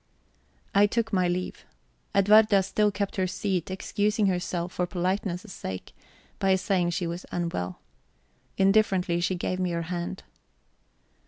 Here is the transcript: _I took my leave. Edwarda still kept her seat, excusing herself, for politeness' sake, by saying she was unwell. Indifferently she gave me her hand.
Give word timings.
_I 0.73 0.87
took 0.87 1.13
my 1.13 1.27
leave. 1.27 1.63
Edwarda 2.15 2.63
still 2.63 2.89
kept 2.89 3.17
her 3.17 3.27
seat, 3.27 3.69
excusing 3.69 4.25
herself, 4.25 4.71
for 4.73 4.87
politeness' 4.87 5.53
sake, 5.53 5.93
by 6.39 6.55
saying 6.55 6.89
she 6.89 7.05
was 7.05 7.27
unwell. 7.31 7.77
Indifferently 8.57 9.21
she 9.21 9.35
gave 9.35 9.59
me 9.59 9.69
her 9.69 9.83
hand. 9.93 10.23